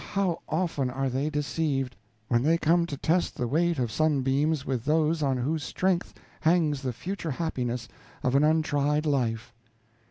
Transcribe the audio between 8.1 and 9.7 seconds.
of an untried life."